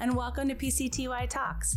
and 0.00 0.16
welcome 0.16 0.48
to 0.48 0.54
PCTY 0.54 1.28
Talks. 1.28 1.76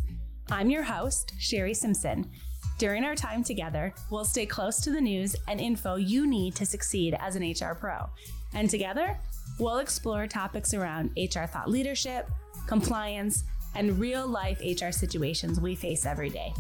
I'm 0.50 0.70
your 0.70 0.82
host, 0.82 1.34
Sherry 1.40 1.74
Simpson. 1.74 2.32
During 2.78 3.04
our 3.04 3.16
time 3.16 3.44
together, 3.44 3.94
we'll 4.10 4.24
stay 4.24 4.46
close 4.46 4.80
to 4.80 4.92
the 4.92 5.02
news 5.02 5.36
and 5.50 5.60
info 5.60 5.96
you 5.96 6.26
need 6.26 6.56
to 6.56 6.66
succeed 6.66 7.18
as 7.20 7.36
an 7.36 7.44
HR 7.44 7.76
pro. 7.76 8.10
And 8.54 8.70
together, 8.70 9.18
we'll 9.60 9.80
explore 9.80 10.26
topics 10.26 10.74
around 10.74 11.12
HR 11.18 11.44
thought 11.44 11.70
leadership, 11.70 12.32
compliance, 12.66 13.44
and 13.76 14.00
real 14.00 14.26
life 14.26 14.62
HR 14.62 14.92
situations 14.92 15.60
we 15.60 15.76
face 15.76 16.06
every 16.06 16.30
day. 16.30 16.54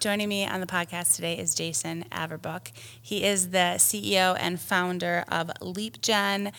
Joining 0.00 0.28
me 0.28 0.46
on 0.46 0.60
the 0.60 0.66
podcast 0.66 1.14
today 1.14 1.38
is 1.38 1.54
Jason 1.54 2.04
Averbook. 2.20 2.70
He 3.00 3.24
is 3.24 3.50
the 3.50 3.76
CEO 3.78 4.36
and 4.38 4.60
founder 4.60 5.24
of 5.28 5.48
LeapGen. 5.60 6.52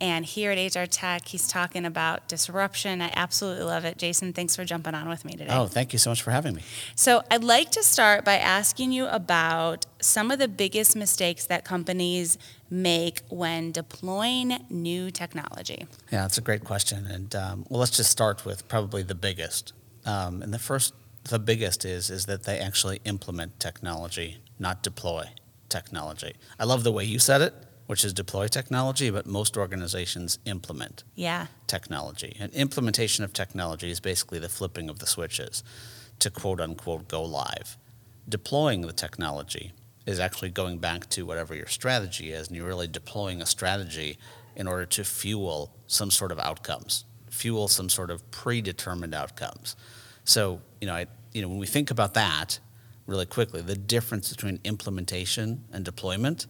And 0.00 0.24
here 0.24 0.52
at 0.52 0.76
HR 0.76 0.84
Tech, 0.84 1.26
he's 1.26 1.48
talking 1.48 1.84
about 1.84 2.28
disruption. 2.28 3.02
I 3.02 3.10
absolutely 3.16 3.64
love 3.64 3.84
it. 3.84 3.98
Jason, 3.98 4.32
thanks 4.32 4.54
for 4.54 4.64
jumping 4.64 4.94
on 4.94 5.08
with 5.08 5.24
me 5.24 5.32
today. 5.32 5.48
Oh, 5.50 5.66
thank 5.66 5.92
you 5.92 5.98
so 5.98 6.10
much 6.10 6.22
for 6.22 6.30
having 6.30 6.54
me. 6.54 6.62
So, 6.94 7.22
I'd 7.32 7.42
like 7.42 7.70
to 7.72 7.82
start 7.82 8.24
by 8.24 8.36
asking 8.36 8.92
you 8.92 9.06
about 9.08 9.86
some 10.00 10.30
of 10.30 10.38
the 10.38 10.46
biggest 10.46 10.94
mistakes 10.94 11.46
that 11.46 11.64
companies 11.64 12.38
make 12.70 13.22
when 13.28 13.72
deploying 13.72 14.64
new 14.70 15.10
technology. 15.10 15.86
Yeah, 16.12 16.22
that's 16.22 16.38
a 16.38 16.42
great 16.42 16.62
question. 16.64 17.06
And 17.06 17.34
um, 17.34 17.66
well, 17.68 17.80
let's 17.80 17.96
just 17.96 18.10
start 18.10 18.44
with 18.44 18.68
probably 18.68 19.02
the 19.02 19.16
biggest. 19.16 19.72
Um, 20.06 20.42
and 20.42 20.54
the 20.54 20.58
first 20.60 20.94
the 21.24 21.38
biggest 21.38 21.84
is 21.84 22.10
is 22.10 22.26
that 22.26 22.44
they 22.44 22.58
actually 22.58 23.00
implement 23.04 23.58
technology, 23.60 24.38
not 24.60 24.82
deploy 24.82 25.26
technology. 25.68 26.34
I 26.58 26.64
love 26.64 26.84
the 26.84 26.92
way 26.92 27.04
you 27.04 27.18
said 27.18 27.40
it, 27.42 27.54
which 27.86 28.04
is 28.04 28.12
deploy 28.12 28.48
technology, 28.48 29.10
but 29.10 29.26
most 29.26 29.56
organizations 29.56 30.38
implement 30.44 31.04
yeah. 31.14 31.46
technology. 31.66 32.36
And 32.38 32.52
implementation 32.52 33.24
of 33.24 33.32
technology 33.32 33.90
is 33.90 34.00
basically 34.00 34.38
the 34.38 34.48
flipping 34.48 34.90
of 34.90 34.98
the 34.98 35.06
switches 35.06 35.62
to 36.18 36.30
quote 36.30 36.60
unquote 36.60 37.08
go 37.08 37.22
live. 37.22 37.76
Deploying 38.28 38.82
the 38.82 38.92
technology 38.92 39.72
is 40.06 40.20
actually 40.20 40.50
going 40.50 40.78
back 40.78 41.08
to 41.10 41.24
whatever 41.24 41.54
your 41.54 41.66
strategy 41.66 42.32
is, 42.32 42.48
and 42.48 42.56
you're 42.56 42.66
really 42.66 42.88
deploying 42.88 43.40
a 43.40 43.46
strategy 43.46 44.18
in 44.56 44.66
order 44.66 44.84
to 44.84 45.04
fuel 45.04 45.72
some 45.86 46.10
sort 46.10 46.32
of 46.32 46.38
outcomes, 46.38 47.04
fuel 47.30 47.68
some 47.68 47.88
sort 47.88 48.10
of 48.10 48.28
predetermined 48.30 49.14
outcomes. 49.14 49.76
So, 50.24 50.60
you 50.80 50.86
know, 50.86 50.94
I, 50.94 51.06
you 51.32 51.40
know, 51.40 51.48
when 51.48 51.58
we 51.58 51.66
think 51.66 51.90
about 51.90 52.14
that 52.14 52.58
really 53.08 53.26
quickly, 53.26 53.62
the 53.62 53.74
difference 53.74 54.30
between 54.30 54.60
implementation 54.64 55.64
and 55.72 55.84
deployment, 55.84 56.46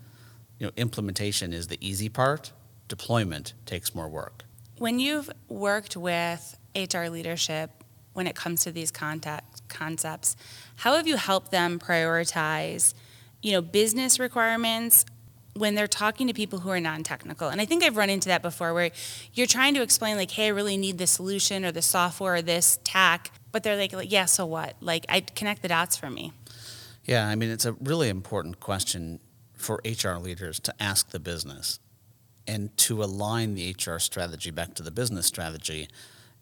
you 0.59 0.67
know, 0.67 0.73
implementation 0.77 1.53
is 1.53 1.69
the 1.69 1.78
easy 1.81 2.09
part, 2.09 2.53
deployment 2.89 3.55
takes 3.64 3.95
more 3.95 4.09
work. 4.09 4.45
When 4.77 4.98
you've 4.98 5.31
worked 5.48 5.97
with 5.97 6.59
HR 6.77 7.06
leadership 7.06 7.70
when 8.12 8.27
it 8.27 8.34
comes 8.34 8.64
to 8.64 8.73
these 8.73 8.91
contact 8.91 9.69
concepts, 9.69 10.34
how 10.77 10.97
have 10.97 11.06
you 11.06 11.17
helped 11.17 11.53
them 11.53 11.79
prioritize, 11.79 12.92
you 13.41 13.53
know, 13.53 13.62
business 13.62 14.19
requirements 14.19 15.05
when 15.55 15.77
they're 15.77 15.86
talking 15.86 16.27
to 16.27 16.34
people 16.34 16.61
who 16.61 16.69
are 16.69 16.79
non-technical 16.79 17.48
and 17.48 17.61
i 17.61 17.64
think 17.64 17.83
i've 17.83 17.97
run 17.97 18.11
into 18.11 18.29
that 18.29 18.42
before 18.42 18.73
where 18.73 18.92
you're 19.33 19.47
trying 19.47 19.75
to 19.75 19.83
explain 19.83 20.17
like 20.17 20.31
hey 20.31 20.45
i 20.45 20.48
really 20.48 20.77
need 20.77 20.98
this 20.98 21.11
solution 21.11 21.64
or 21.64 21.73
the 21.73 21.83
software 21.83 22.36
or 22.36 22.42
this 22.42 22.79
tack 22.84 23.33
but 23.53 23.62
they're 23.62 23.77
like, 23.77 23.95
yeah, 24.11 24.27
so 24.27 24.47
what? 24.47 24.75
Like, 24.81 25.06
I 25.09 25.20
connect 25.20 25.62
the 25.62 25.69
dots 25.69 25.97
for 25.97 26.11
me. 26.11 26.33
Yeah, 27.09 27.27
I 27.27 27.37
mean, 27.37 27.48
it's 27.48 27.64
a 27.64 27.73
really 27.73 28.11
important 28.11 28.61
question 28.61 29.19
for 29.55 29.81
HR 29.83 30.19
leaders 30.19 30.61
to 30.61 30.75
ask 30.78 31.09
the 31.09 31.19
business 31.19 31.81
and 32.47 32.77
to 32.77 33.03
align 33.03 33.55
the 33.55 33.75
HR 33.75 33.98
strategy 33.98 34.51
back 34.51 34.75
to 34.75 34.83
the 34.83 34.91
business 34.91 35.25
strategy 35.25 35.89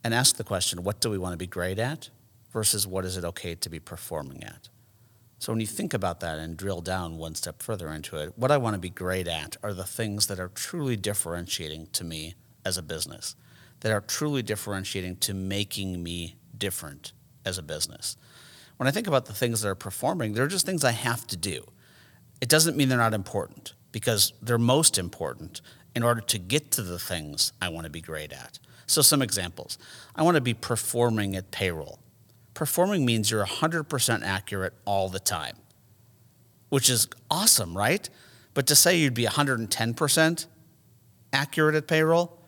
and 0.03 0.13
ask 0.13 0.35
the 0.35 0.43
question, 0.43 0.83
what 0.83 1.01
do 1.01 1.09
we 1.09 1.19
want 1.19 1.35
to 1.35 1.37
be 1.39 1.47
great 1.47 1.79
at 1.79 2.11
versus 2.53 2.85
what 2.85 3.05
is 3.05 3.17
it 3.17 3.25
okay 3.25 3.55
to 3.55 3.71
be 3.71 3.79
performing 3.79 4.43
at? 4.43 4.69
So 5.39 5.53
when 5.53 5.61
you 5.61 5.69
think 5.69 5.95
about 5.95 6.19
that 6.21 6.41
and 6.41 6.57
drill 6.57 6.81
down 6.81 7.17
one 7.17 7.37
step 7.37 7.63
further 7.63 7.89
into 7.91 8.17
it, 8.17 8.37
what 8.37 8.51
I 8.51 8.57
want 8.57 8.75
to 8.75 8.81
be 8.81 8.91
great 8.91 9.29
at 9.29 9.57
are 9.63 9.73
the 9.73 9.85
things 9.85 10.27
that 10.27 10.41
are 10.41 10.49
truly 10.49 10.97
differentiating 10.97 11.91
to 11.93 12.03
me 12.03 12.35
as 12.65 12.77
a 12.77 12.83
business, 12.83 13.37
that 13.81 13.93
are 13.93 14.01
truly 14.01 14.43
differentiating 14.43 15.19
to 15.19 15.33
making 15.33 16.03
me 16.03 16.35
different 16.59 17.13
as 17.45 17.57
a 17.57 17.63
business. 17.63 18.17
When 18.77 18.87
I 18.87 18.91
think 18.91 19.07
about 19.07 19.27
the 19.27 19.33
things 19.33 19.63
that 19.63 19.69
are 19.69 19.75
performing, 19.75 20.35
they're 20.35 20.47
just 20.47 20.67
things 20.67 20.85
I 20.85 20.93
have 20.93 21.27
to 21.29 21.37
do. 21.37 21.65
It 22.41 22.49
doesn't 22.49 22.77
mean 22.77 22.89
they're 22.89 22.99
not 22.99 23.15
important 23.15 23.75
because 23.93 24.33
they're 24.43 24.59
most 24.59 24.99
important 24.99 25.63
in 25.95 26.03
order 26.03 26.21
to 26.21 26.39
get 26.39 26.71
to 26.73 26.83
the 26.83 26.99
things 26.99 27.53
I 27.63 27.71
want 27.71 27.85
to 27.85 27.91
be 27.91 28.03
great 28.03 28.33
at. 28.33 28.59
So, 28.87 29.03
some 29.03 29.23
examples 29.23 29.79
I 30.15 30.23
want 30.23 30.37
to 30.37 30.41
be 30.41 30.55
performing 30.55 31.35
at 31.35 31.51
payroll. 31.51 31.99
Performing 32.55 33.05
means 33.05 33.31
you're 33.31 33.45
100% 33.45 34.23
accurate 34.23 34.75
all 34.85 35.09
the 35.09 35.19
time, 35.19 35.57
which 36.69 36.89
is 36.89 37.09
awesome, 37.31 37.77
right? 37.77 38.09
But 38.55 38.67
to 38.69 38.75
say 38.75 38.97
you'd 38.97 39.13
be 39.13 39.27
110% 39.27 40.47
accurate 41.33 41.75
at 41.75 41.87
payroll, 41.87 42.39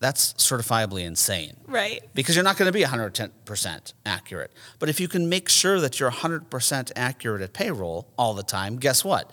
that's 0.00 0.34
certifiably 0.34 1.04
insane. 1.04 1.56
Right. 1.66 2.02
Because 2.14 2.36
you're 2.36 2.44
not 2.44 2.56
going 2.56 2.68
to 2.68 2.72
be 2.72 2.84
110% 2.84 3.92
accurate. 4.06 4.52
But 4.78 4.88
if 4.88 5.00
you 5.00 5.08
can 5.08 5.28
make 5.28 5.48
sure 5.48 5.80
that 5.80 5.98
you're 5.98 6.10
100% 6.10 6.92
accurate 6.94 7.42
at 7.42 7.52
payroll 7.52 8.08
all 8.16 8.34
the 8.34 8.44
time, 8.44 8.76
guess 8.76 9.04
what? 9.04 9.32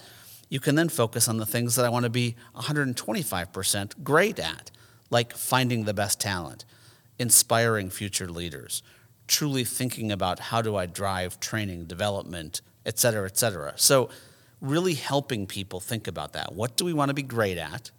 You 0.49 0.59
can 0.59 0.75
then 0.75 0.89
focus 0.89 1.27
on 1.27 1.37
the 1.37 1.45
things 1.45 1.75
that 1.75 1.85
I 1.85 1.89
want 1.89 2.03
to 2.03 2.09
be 2.09 2.35
125% 2.55 4.03
great 4.03 4.39
at, 4.39 4.71
like 5.09 5.35
finding 5.35 5.85
the 5.85 5.93
best 5.93 6.19
talent, 6.19 6.65
inspiring 7.19 7.89
future 7.89 8.27
leaders, 8.27 8.81
truly 9.27 9.63
thinking 9.63 10.11
about 10.11 10.39
how 10.39 10.61
do 10.61 10.75
I 10.75 10.85
drive 10.87 11.39
training, 11.39 11.85
development, 11.85 12.61
et 12.85 12.97
cetera, 12.99 13.25
et 13.25 13.37
cetera. 13.37 13.73
So, 13.75 14.09
really 14.61 14.93
helping 14.93 15.45
people 15.45 15.79
think 15.79 16.07
about 16.07 16.33
that. 16.33 16.53
What 16.53 16.77
do 16.77 16.85
we 16.85 16.93
want 16.93 17.09
to 17.09 17.13
be 17.13 17.23
great 17.23 17.57
at? 17.57 17.91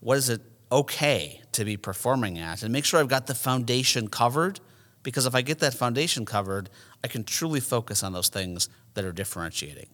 What 0.00 0.16
is 0.16 0.28
it 0.28 0.40
okay 0.70 1.42
to 1.52 1.64
be 1.64 1.76
performing 1.76 2.38
at 2.38 2.62
and 2.62 2.72
make 2.72 2.84
sure 2.84 3.00
I've 3.00 3.08
got 3.08 3.26
the 3.26 3.34
foundation 3.34 4.08
covered 4.08 4.60
because 5.02 5.26
if 5.26 5.34
I 5.34 5.42
get 5.42 5.60
that 5.60 5.74
foundation 5.74 6.24
covered, 6.24 6.68
I 7.02 7.08
can 7.08 7.24
truly 7.24 7.60
focus 7.60 8.02
on 8.02 8.12
those 8.12 8.28
things 8.28 8.68
that 8.94 9.04
are 9.04 9.12
differentiating. 9.12 9.86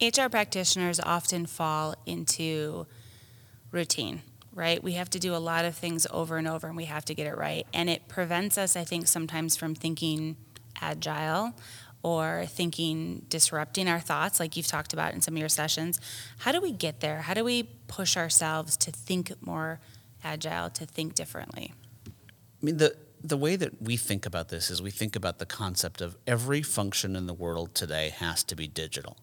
HR 0.00 0.28
practitioners 0.28 1.00
often 1.00 1.46
fall 1.46 1.94
into 2.06 2.86
routine, 3.70 4.22
right? 4.52 4.82
We 4.82 4.92
have 4.92 5.10
to 5.10 5.18
do 5.18 5.34
a 5.34 5.38
lot 5.38 5.64
of 5.64 5.74
things 5.74 6.06
over 6.10 6.36
and 6.36 6.48
over 6.48 6.66
and 6.66 6.76
we 6.76 6.86
have 6.86 7.04
to 7.06 7.14
get 7.14 7.26
it 7.26 7.36
right. 7.36 7.66
And 7.72 7.90
it 7.90 8.08
prevents 8.08 8.56
us, 8.56 8.76
I 8.76 8.84
think, 8.84 9.06
sometimes 9.06 9.56
from 9.56 9.74
thinking 9.74 10.36
agile 10.80 11.54
or 12.02 12.44
thinking 12.48 13.24
disrupting 13.28 13.88
our 13.88 14.00
thoughts 14.00 14.38
like 14.38 14.56
you've 14.56 14.66
talked 14.66 14.92
about 14.92 15.14
in 15.14 15.20
some 15.20 15.34
of 15.34 15.38
your 15.38 15.48
sessions. 15.48 16.00
How 16.38 16.52
do 16.52 16.60
we 16.60 16.70
get 16.70 17.00
there? 17.00 17.22
How 17.22 17.34
do 17.34 17.42
we 17.44 17.64
push 17.86 18.16
ourselves 18.16 18.76
to 18.78 18.92
think 18.92 19.32
more 19.40 19.80
agile 20.24 20.70
to 20.70 20.86
think 20.86 21.14
differently? 21.14 21.72
I 22.06 22.10
mean, 22.62 22.78
the, 22.78 22.96
the 23.22 23.36
way 23.36 23.56
that 23.56 23.80
we 23.80 23.96
think 23.96 24.26
about 24.26 24.48
this 24.48 24.70
is 24.70 24.82
we 24.82 24.90
think 24.90 25.14
about 25.14 25.38
the 25.38 25.46
concept 25.46 26.00
of 26.00 26.16
every 26.26 26.62
function 26.62 27.14
in 27.14 27.26
the 27.26 27.34
world 27.34 27.74
today 27.74 28.08
has 28.08 28.42
to 28.44 28.56
be 28.56 28.66
digital. 28.66 29.16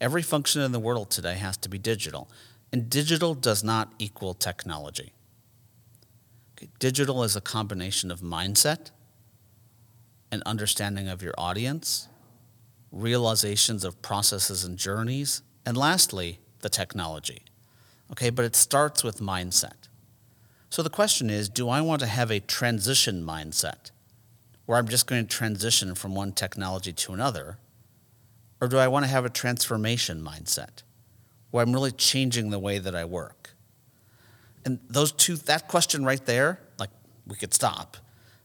Every 0.00 0.22
function 0.22 0.62
in 0.62 0.72
the 0.72 0.78
world 0.78 1.10
today 1.10 1.34
has 1.34 1.56
to 1.58 1.68
be 1.68 1.78
digital. 1.78 2.28
And 2.72 2.90
digital 2.90 3.34
does 3.34 3.64
not 3.64 3.92
equal 3.98 4.34
technology. 4.34 5.12
Okay, 6.56 6.68
digital 6.78 7.24
is 7.24 7.34
a 7.34 7.40
combination 7.40 8.10
of 8.10 8.20
mindset 8.20 8.90
and 10.30 10.42
understanding 10.44 11.08
of 11.08 11.22
your 11.22 11.34
audience, 11.38 12.08
realizations 12.92 13.84
of 13.84 14.00
processes 14.02 14.64
and 14.64 14.76
journeys, 14.76 15.42
and 15.64 15.76
lastly, 15.76 16.38
the 16.60 16.68
technology. 16.68 17.42
Okay, 18.12 18.30
but 18.30 18.44
it 18.44 18.56
starts 18.56 19.04
with 19.04 19.20
mindset. 19.20 19.88
So 20.70 20.82
the 20.82 20.90
question 20.90 21.30
is 21.30 21.48
do 21.48 21.68
I 21.68 21.80
want 21.80 22.00
to 22.00 22.06
have 22.06 22.30
a 22.30 22.40
transition 22.40 23.24
mindset 23.24 23.90
where 24.66 24.78
I'm 24.78 24.88
just 24.88 25.06
going 25.06 25.26
to 25.26 25.36
transition 25.36 25.94
from 25.94 26.14
one 26.14 26.32
technology 26.32 26.92
to 26.92 27.12
another? 27.12 27.58
Or 28.60 28.68
do 28.68 28.76
I 28.78 28.88
want 28.88 29.04
to 29.04 29.10
have 29.10 29.24
a 29.24 29.30
transformation 29.30 30.22
mindset 30.22 30.82
where 31.50 31.62
I'm 31.62 31.72
really 31.72 31.92
changing 31.92 32.50
the 32.50 32.58
way 32.58 32.78
that 32.78 32.94
I 32.94 33.04
work? 33.04 33.54
And 34.64 34.80
those 34.88 35.12
two, 35.12 35.36
that 35.36 35.68
question 35.68 36.04
right 36.04 36.24
there, 36.26 36.60
like 36.78 36.90
we 37.26 37.36
could 37.36 37.54
stop, 37.54 37.96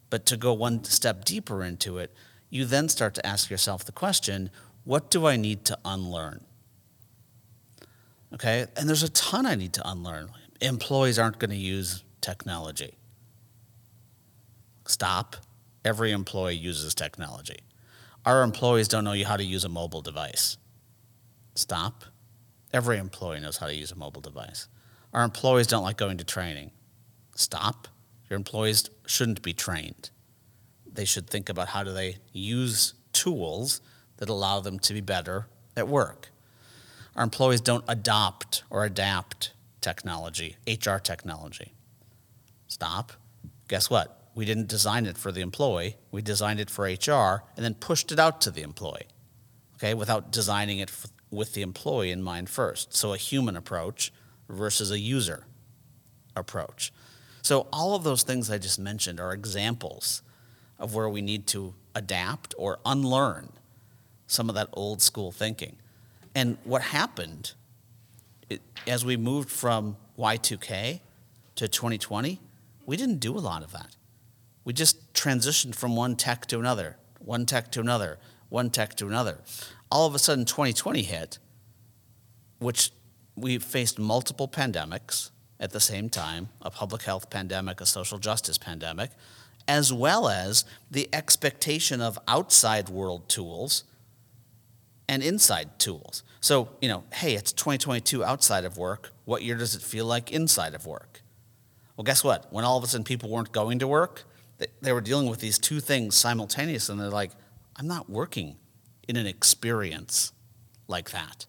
but 0.10 0.26
to 0.28 0.38
go 0.38 0.54
one 0.54 0.84
step 0.84 1.26
deeper 1.26 1.64
into 1.64 1.98
it, 1.98 2.14
you 2.50 2.66
then 2.66 2.88
start 2.88 3.16
to 3.16 3.26
ask 3.26 3.50
yourself 3.50 3.84
the 3.84 3.92
question 3.92 4.50
what 4.86 5.10
do 5.10 5.26
I 5.26 5.38
need 5.38 5.66
to 5.66 5.78
unlearn? 5.86 6.44
Okay. 8.34 8.66
And 8.76 8.88
there's 8.90 9.04
a 9.04 9.10
ton 9.10 9.46
I 9.46 9.56
need 9.56 9.74
to 9.74 9.88
unlearn. 9.90 10.30
Employees 10.62 11.20
aren't 11.20 11.40
going 11.40 11.52
to 11.52 11.56
use 11.56 12.04
technology. 12.22 12.98
Stop. 14.88 15.36
Every 15.86 16.12
employee 16.12 16.56
uses 16.56 16.96
technology. 16.96 17.60
Our 18.26 18.42
employees 18.42 18.88
don't 18.88 19.04
know 19.04 19.22
how 19.24 19.38
to 19.38 19.44
use 19.44 19.66
a 19.66 19.70
mobile 19.70 20.02
device. 20.02 20.58
Stop. 21.56 22.06
Every 22.72 22.98
employee 22.98 23.40
knows 23.40 23.58
how 23.58 23.68
to 23.68 23.76
use 23.76 23.92
a 23.92 23.96
mobile 23.96 24.22
device. 24.22 24.68
Our 25.14 25.24
employees 25.24 25.68
don't 25.68 25.84
like 25.84 25.98
going 25.98 26.18
to 26.18 26.24
training. 26.24 26.72
Stop. 27.36 27.88
Your 28.30 28.38
employees 28.38 28.90
shouldn't 29.06 29.42
be 29.42 29.54
trained. 29.54 30.10
They 30.92 31.06
should 31.06 31.30
think 31.30 31.50
about 31.50 31.70
how 31.70 31.84
do 31.84 31.94
they 31.94 32.18
use 32.32 32.94
tools 33.12 33.82
that 34.18 34.30
allow 34.30 34.60
them 34.60 34.80
to 34.80 34.94
be 34.94 35.02
better 35.02 35.48
at 35.76 35.88
work. 35.88 36.30
Our 37.16 37.24
employees 37.24 37.62
don't 37.62 37.86
adopt 37.88 38.64
or 38.70 38.86
adapt 38.86 39.54
technology, 39.82 40.58
HR 40.68 40.98
technology. 40.98 41.74
Stop. 42.68 43.14
Guess 43.68 43.90
what? 43.90 44.30
We 44.36 44.46
didn't 44.46 44.68
design 44.68 45.06
it 45.06 45.18
for 45.18 45.32
the 45.32 45.42
employee. 45.42 45.98
We 46.12 46.22
designed 46.22 46.60
it 46.60 46.70
for 46.70 46.86
HR 46.86 47.44
and 47.56 47.64
then 47.64 47.76
pushed 47.76 48.12
it 48.12 48.20
out 48.20 48.42
to 48.42 48.52
the 48.52 48.64
employee, 48.64 49.08
okay, 49.76 49.94
without 49.94 50.32
designing 50.32 50.80
it 50.80 50.90
f- 50.90 51.08
with 51.30 51.54
the 51.54 51.62
employee 51.62 52.10
in 52.12 52.24
mind 52.24 52.50
first. 52.50 52.96
So 52.96 53.14
a 53.14 53.18
human 53.18 53.56
approach 53.56 54.12
versus 54.50 54.90
a 54.90 55.00
user 55.00 55.46
approach. 56.36 56.92
So 57.44 57.68
all 57.72 57.96
of 57.96 58.04
those 58.04 58.24
things 58.24 58.50
I 58.50 58.58
just 58.58 58.80
mentioned 58.80 59.20
are 59.20 59.34
examples 59.34 60.24
of 60.80 60.96
where 60.96 61.10
we 61.10 61.22
need 61.22 61.46
to 61.48 61.76
adapt 61.94 62.56
or 62.58 62.80
unlearn 62.86 63.50
some 64.26 64.50
of 64.50 64.56
that 64.56 64.70
old 64.74 65.02
school 65.02 65.32
thinking. 65.32 65.76
And 66.36 66.58
what 66.64 66.82
happened 66.82 67.54
it, 68.50 68.62
as 68.88 69.06
we 69.06 69.18
moved 69.18 69.50
from 69.50 69.98
Y2K 70.18 71.00
to 71.56 71.68
2020, 71.68 72.40
we 72.86 72.98
didn't 72.98 73.20
do 73.20 73.36
a 73.36 73.40
lot 73.40 73.64
of 73.64 73.72
that. 73.72 73.96
We 74.66 74.74
just 74.74 75.14
transitioned 75.14 75.76
from 75.76 75.96
one 75.96 76.16
tech 76.16 76.46
to 76.48 76.60
another, 76.60 76.98
one 77.20 77.46
tech 77.46 77.72
to 77.74 77.82
another, 77.82 78.20
one 78.50 78.70
tech 78.70 78.96
to 78.96 79.08
another. 79.08 79.40
All 79.92 80.08
of 80.08 80.16
a 80.16 80.20
sudden, 80.20 80.46
2020 80.46 81.04
hit, 81.04 81.40
which 82.60 82.92
we 83.36 83.58
faced 83.58 84.00
multiple 84.00 84.48
pandemics 84.48 85.32
at 85.60 85.72
the 85.72 85.80
same 85.80 86.10
time 86.10 86.50
a 86.62 86.70
public 86.70 87.04
health 87.04 87.30
pandemic, 87.30 87.82
a 87.82 87.86
social 87.86 88.18
justice 88.18 88.58
pandemic, 88.58 89.12
as 89.68 89.94
well 89.94 90.28
as 90.28 90.66
the 90.92 91.10
expectation 91.14 92.02
of 92.02 92.20
outside 92.28 92.90
world 92.90 93.30
tools 93.30 93.84
and 95.14 95.22
inside 95.22 95.78
tools. 95.78 96.24
So, 96.42 96.70
you 96.82 96.90
know, 96.90 97.04
hey, 97.14 97.36
it's 97.36 97.54
2022 97.54 98.24
outside 98.24 98.66
of 98.66 98.80
work. 98.80 99.12
What 99.26 99.44
year 99.44 99.56
does 99.56 99.76
it 99.76 99.82
feel 99.84 100.08
like 100.08 100.32
inside 100.32 100.74
of 100.74 100.88
work? 100.88 101.22
Well, 101.96 102.04
guess 102.04 102.24
what? 102.24 102.52
When 102.52 102.66
all 102.66 102.80
of 102.80 102.84
a 102.84 102.88
sudden 102.88 103.04
people 103.04 103.30
weren't 103.30 103.52
going 103.52 103.78
to 103.80 103.88
work, 103.88 104.24
they, 104.58 104.66
they 104.82 104.92
were 104.92 105.02
dealing 105.02 105.30
with 105.30 105.40
these 105.40 105.60
two 105.60 105.80
things 105.80 106.16
simultaneously, 106.16 106.94
and 106.94 107.02
they're 107.02 107.10
like, 107.10 107.30
I'm 107.76 107.88
not 107.88 108.10
working 108.10 108.58
in 109.08 109.16
an 109.16 109.28
experience 109.28 110.34
like 110.88 111.12
that 111.12 111.46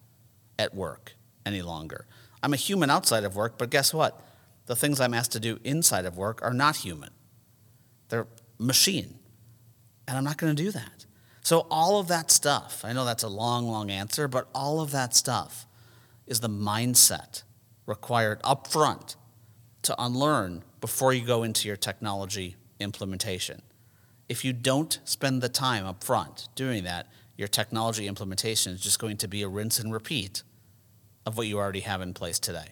at 0.59 0.75
work 0.75 1.13
any 1.43 1.63
longer. 1.63 2.05
I'm 2.43 2.53
a 2.53 2.57
human 2.57 2.91
outside 2.91 3.23
of 3.23 3.35
work, 3.35 3.57
but 3.57 3.71
guess 3.71 3.95
what? 3.95 4.21
The 4.67 4.75
things 4.75 5.01
I'm 5.01 5.15
asked 5.15 5.31
to 5.31 5.39
do 5.39 5.59
inside 5.63 6.05
of 6.05 6.17
work 6.17 6.39
are 6.43 6.53
not 6.53 6.77
human. 6.77 7.09
They're 8.09 8.27
machine. 8.59 9.17
And 10.07 10.17
I'm 10.17 10.23
not 10.23 10.37
going 10.37 10.55
to 10.55 10.63
do 10.63 10.69
that. 10.69 11.04
So, 11.45 11.67
all 11.69 11.99
of 11.99 12.07
that 12.07 12.31
stuff, 12.31 12.83
I 12.83 12.91
know 12.91 13.05
that's 13.05 13.21
a 13.21 13.27
long, 13.27 13.67
long 13.67 13.91
answer, 13.91 14.27
but 14.27 14.47
all 14.55 14.81
of 14.81 14.89
that 14.89 15.13
stuff 15.15 15.67
is 16.25 16.39
the 16.39 16.49
mindset 16.49 17.43
required 17.85 18.39
up 18.43 18.65
front 18.65 19.15
to 19.83 19.95
unlearn 19.99 20.63
before 20.81 21.13
you 21.13 21.23
go 21.23 21.43
into 21.43 21.67
your 21.67 21.77
technology 21.77 22.55
implementation. 22.79 23.61
If 24.27 24.43
you 24.43 24.53
don't 24.53 24.97
spend 25.03 25.43
the 25.43 25.47
time 25.47 25.85
up 25.85 26.03
front 26.03 26.49
doing 26.55 26.83
that, 26.85 27.05
your 27.37 27.47
technology 27.47 28.07
implementation 28.07 28.73
is 28.73 28.81
just 28.81 28.97
going 28.97 29.17
to 29.17 29.27
be 29.27 29.43
a 29.43 29.47
rinse 29.47 29.77
and 29.77 29.93
repeat 29.93 30.41
of 31.27 31.37
what 31.37 31.45
you 31.45 31.59
already 31.59 31.81
have 31.81 32.01
in 32.01 32.15
place 32.15 32.39
today. 32.39 32.69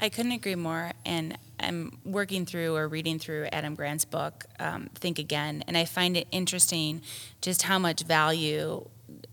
I 0.00 0.08
couldn't 0.08 0.32
agree 0.32 0.54
more. 0.54 0.92
And 1.04 1.36
I'm 1.60 1.98
working 2.04 2.46
through 2.46 2.76
or 2.76 2.88
reading 2.88 3.18
through 3.18 3.48
Adam 3.52 3.74
Grant's 3.74 4.04
book, 4.04 4.44
um, 4.58 4.88
Think 4.94 5.18
Again, 5.18 5.64
and 5.66 5.76
I 5.76 5.84
find 5.84 6.16
it 6.16 6.26
interesting 6.30 7.02
just 7.40 7.62
how 7.62 7.78
much 7.78 8.02
value 8.02 8.88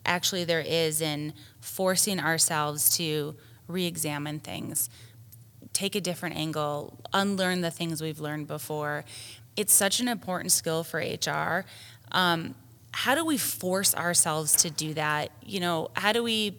actually 0.06 0.44
there 0.44 0.62
is 0.62 1.01
in 1.01 1.33
forcing 1.60 2.19
ourselves 2.19 2.95
to 2.98 3.36
re 3.68 3.86
examine 3.86 4.39
things, 4.39 4.89
take 5.74 5.95
a 5.95 6.01
different 6.01 6.36
angle, 6.36 7.00
unlearn 7.13 7.62
the 7.62 7.72
things 7.72 8.01
we've 8.01 8.19
learned 8.19 8.48
before. 8.48 9.06
It's 9.56 9.74
such 9.74 10.00
an 10.00 10.07
important 10.07 10.51
skill 10.51 10.83
for 10.83 11.00
HR. 11.00 11.66
Um, 12.12 12.56
how 12.92 13.16
do 13.16 13.25
we 13.25 13.38
force 13.38 13.94
ourselves 13.94 14.56
to 14.57 14.69
do 14.69 14.94
that? 14.94 15.31
You 15.44 15.60
know, 15.60 15.89
how 15.95 16.13
do 16.13 16.24
we 16.24 16.57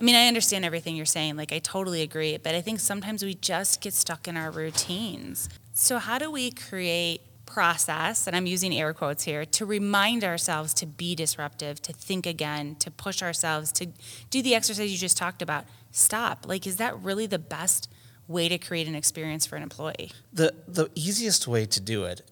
I 0.00 0.02
mean, 0.02 0.14
I 0.14 0.28
understand 0.28 0.64
everything 0.64 0.96
you're 0.96 1.04
saying. 1.04 1.36
Like, 1.36 1.52
I 1.52 1.58
totally 1.58 2.00
agree. 2.00 2.38
But 2.38 2.54
I 2.54 2.62
think 2.62 2.80
sometimes 2.80 3.22
we 3.22 3.34
just 3.34 3.82
get 3.82 3.92
stuck 3.92 4.26
in 4.26 4.36
our 4.36 4.50
routines. 4.50 5.48
So, 5.74 5.98
how 5.98 6.18
do 6.18 6.30
we 6.30 6.50
create 6.50 7.20
process, 7.44 8.26
and 8.26 8.34
I'm 8.34 8.46
using 8.46 8.74
air 8.74 8.94
quotes 8.94 9.24
here, 9.24 9.44
to 9.44 9.66
remind 9.66 10.24
ourselves 10.24 10.72
to 10.74 10.86
be 10.86 11.14
disruptive, 11.14 11.82
to 11.82 11.92
think 11.92 12.24
again, 12.26 12.76
to 12.76 12.90
push 12.90 13.22
ourselves, 13.22 13.72
to 13.72 13.88
do 14.30 14.40
the 14.40 14.54
exercise 14.54 14.90
you 14.90 14.98
just 14.98 15.16
talked 15.16 15.42
about? 15.42 15.64
Stop. 15.90 16.46
Like, 16.46 16.66
is 16.66 16.76
that 16.76 16.98
really 17.00 17.26
the 17.26 17.38
best 17.38 17.90
way 18.28 18.48
to 18.48 18.56
create 18.56 18.86
an 18.86 18.94
experience 18.94 19.46
for 19.46 19.56
an 19.56 19.62
employee? 19.62 20.12
The, 20.32 20.54
the 20.68 20.88
easiest 20.94 21.48
way 21.48 21.66
to 21.66 21.80
do 21.80 22.04
it, 22.04 22.22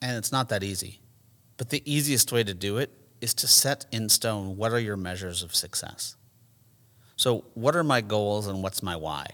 and 0.00 0.16
it's 0.16 0.30
not 0.30 0.48
that 0.50 0.62
easy, 0.62 1.00
but 1.56 1.70
the 1.70 1.82
easiest 1.84 2.32
way 2.32 2.44
to 2.44 2.54
do 2.54 2.78
it 2.78 2.90
is 3.20 3.34
to 3.34 3.48
set 3.48 3.84
in 3.90 4.08
stone 4.08 4.56
what 4.56 4.72
are 4.72 4.78
your 4.78 4.96
measures 4.96 5.42
of 5.42 5.54
success. 5.54 6.14
So, 7.18 7.44
what 7.54 7.74
are 7.74 7.82
my 7.82 8.00
goals 8.00 8.46
and 8.46 8.62
what's 8.62 8.80
my 8.80 8.94
why? 8.94 9.26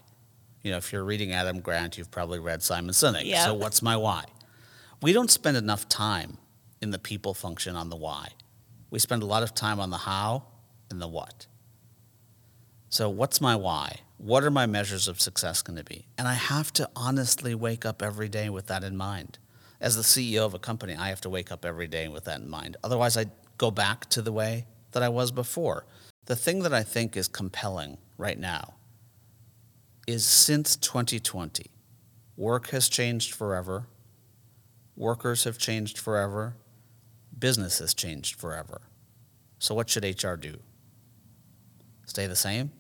You 0.62 0.70
know, 0.70 0.78
if 0.78 0.90
you're 0.90 1.04
reading 1.04 1.32
Adam 1.32 1.60
Grant, 1.60 1.98
you've 1.98 2.10
probably 2.10 2.38
read 2.38 2.62
Simon 2.62 2.94
Sinek. 2.94 3.25
So, 3.44 3.52
what's 3.52 3.82
my 3.82 3.94
why? 3.94 4.25
We 5.02 5.12
don't 5.12 5.31
spend 5.31 5.58
enough 5.58 5.86
time 5.86 6.38
in 6.81 6.92
the 6.92 6.98
people 6.98 7.34
function 7.34 7.76
on 7.76 7.90
the 7.90 7.96
why. 7.96 8.31
We 8.88 8.98
spend 8.98 9.22
a 9.22 9.26
lot 9.26 9.42
of 9.42 9.54
time 9.54 9.81
on 9.81 9.90
the 9.90 9.98
how 9.98 10.44
and 10.90 11.00
the 11.00 11.06
what. 11.06 11.46
So, 12.88 13.10
what's 13.10 13.42
my 13.42 13.54
why? 13.54 14.00
What 14.16 14.44
are 14.44 14.50
my 14.50 14.64
measures 14.64 15.06
of 15.06 15.20
success 15.20 15.60
going 15.60 15.76
to 15.76 15.84
be? 15.84 16.06
And 16.16 16.26
I 16.26 16.34
have 16.34 16.72
to 16.75 16.88
honestly 16.96 17.54
wake 17.54 17.84
up 17.84 18.00
every 18.00 18.31
day 18.31 18.48
with 18.48 18.69
that 18.69 18.82
in 18.82 18.96
mind. 18.96 19.38
As 19.78 19.94
the 19.94 20.02
CEO 20.02 20.46
of 20.46 20.54
a 20.54 20.58
company, 20.58 20.96
I 20.96 21.10
have 21.10 21.20
to 21.20 21.28
wake 21.28 21.52
up 21.52 21.66
every 21.66 21.88
day 21.88 22.08
with 22.08 22.25
that 22.25 22.40
in 22.40 22.48
mind. 22.48 22.78
Otherwise, 22.82 23.19
I 23.19 23.26
go 23.58 23.70
back 23.70 24.08
to 24.10 24.22
the 24.22 24.32
way 24.32 24.64
that 24.92 25.02
I 25.02 25.10
was 25.10 25.31
before. 25.31 25.84
The 26.26 26.36
thing 26.36 26.60
that 26.60 26.72
I 26.72 26.82
think 26.82 27.16
is 27.16 27.28
compelling 27.28 27.98
right 28.16 28.38
now 28.38 28.74
is 30.06 30.24
since 30.24 30.76
2020, 30.76 31.70
work 32.36 32.70
has 32.70 32.88
changed 32.88 33.34
forever, 33.34 33.86
workers 34.96 35.44
have 35.44 35.58
changed 35.58 35.98
forever, 35.98 36.56
business 37.38 37.78
has 37.78 37.93
changed 37.93 38.38
forever. 38.38 38.82
So, 39.58 39.74
what 39.74 39.88
should 39.90 40.04
HR 40.04 40.36
do? 40.36 40.58
Stay 42.06 42.26
the 42.26 42.36
same? 42.36 42.70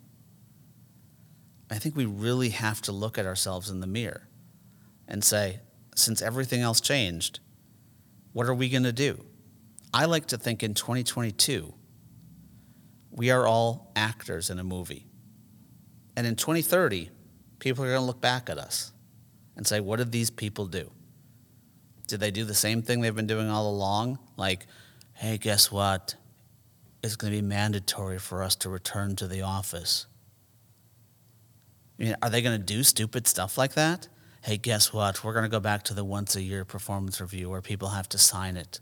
I 1.70 1.76
think 1.76 1.96
we 1.96 2.06
really 2.06 2.50
have 2.50 2.80
to 2.82 2.92
look 2.92 3.18
at 3.18 3.26
ourselves 3.26 3.70
in 3.70 3.80
the 3.80 3.86
mirror 3.86 4.28
and 5.08 5.24
say, 5.24 5.60
since 5.96 6.22
everything 6.22 6.60
else 6.60 6.80
changed, 6.80 7.40
what 8.32 8.46
are 8.46 8.54
we 8.54 8.68
going 8.68 8.82
to 8.82 8.92
do? 8.92 9.24
I 9.92 10.06
like 10.06 10.26
to 10.26 10.38
think 10.38 10.62
in 10.62 10.74
2022, 10.74 11.72
we 13.14 13.30
are 13.30 13.46
all 13.46 13.92
actors 13.94 14.50
in 14.50 14.58
a 14.58 14.64
movie. 14.64 15.06
And 16.16 16.26
in 16.26 16.34
2030, 16.34 17.10
people 17.60 17.84
are 17.84 17.88
going 17.88 18.00
to 18.00 18.04
look 18.04 18.20
back 18.20 18.50
at 18.50 18.58
us 18.58 18.92
and 19.56 19.66
say, 19.66 19.78
what 19.78 19.98
did 19.98 20.10
these 20.10 20.30
people 20.30 20.66
do? 20.66 20.90
Did 22.08 22.20
they 22.20 22.32
do 22.32 22.44
the 22.44 22.54
same 22.54 22.82
thing 22.82 23.00
they've 23.00 23.14
been 23.14 23.28
doing 23.28 23.48
all 23.48 23.70
along? 23.70 24.18
Like, 24.36 24.66
hey, 25.14 25.38
guess 25.38 25.70
what? 25.70 26.16
It's 27.02 27.14
going 27.14 27.32
to 27.32 27.40
be 27.40 27.46
mandatory 27.46 28.18
for 28.18 28.42
us 28.42 28.56
to 28.56 28.68
return 28.68 29.14
to 29.16 29.28
the 29.28 29.42
office. 29.42 30.06
I 31.98 32.02
mean, 32.02 32.16
are 32.20 32.30
they 32.30 32.42
going 32.42 32.58
to 32.58 32.64
do 32.64 32.82
stupid 32.82 33.28
stuff 33.28 33.56
like 33.56 33.74
that? 33.74 34.08
Hey, 34.42 34.56
guess 34.56 34.92
what? 34.92 35.22
We're 35.22 35.32
going 35.32 35.44
to 35.44 35.48
go 35.48 35.60
back 35.60 35.84
to 35.84 35.94
the 35.94 36.04
once 36.04 36.34
a 36.34 36.42
year 36.42 36.64
performance 36.64 37.20
review 37.20 37.48
where 37.48 37.62
people 37.62 37.90
have 37.90 38.08
to 38.10 38.18
sign 38.18 38.56
it. 38.56 38.80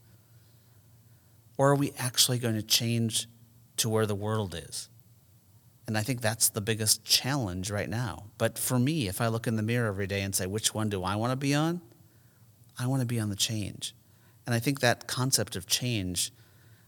Or 1.58 1.70
are 1.70 1.76
we 1.76 1.92
actually 1.98 2.38
going 2.38 2.54
to 2.54 2.62
change 2.62 3.28
to 3.82 3.88
where 3.88 4.06
the 4.06 4.14
world 4.14 4.54
is. 4.54 4.88
And 5.88 5.98
I 5.98 6.02
think 6.02 6.20
that's 6.20 6.48
the 6.48 6.60
biggest 6.60 7.04
challenge 7.04 7.70
right 7.70 7.90
now. 7.90 8.26
But 8.38 8.56
for 8.56 8.78
me, 8.78 9.08
if 9.08 9.20
I 9.20 9.26
look 9.26 9.48
in 9.48 9.56
the 9.56 9.62
mirror 9.62 9.88
every 9.88 10.06
day 10.06 10.22
and 10.22 10.34
say, 10.34 10.46
which 10.46 10.72
one 10.72 10.88
do 10.88 11.02
I 11.02 11.16
want 11.16 11.32
to 11.32 11.36
be 11.36 11.52
on? 11.52 11.80
I 12.78 12.86
want 12.86 13.00
to 13.00 13.06
be 13.06 13.18
on 13.18 13.28
the 13.28 13.36
change. 13.36 13.94
And 14.46 14.54
I 14.54 14.60
think 14.60 14.80
that 14.80 15.08
concept 15.08 15.56
of 15.56 15.66
change, 15.66 16.32